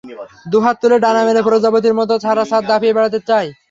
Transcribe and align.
দুহাত 0.45 0.75
তুলে 0.81 0.97
ডানা 1.05 1.21
মেলা 1.27 1.41
প্রজাপ্রতির 1.47 1.97
মতো 1.99 2.13
সারা 2.23 2.43
ছাদ 2.49 2.63
দাপিয়ে 2.69 2.95
বেড়াতে 2.95 3.19
চায়। 3.29 3.49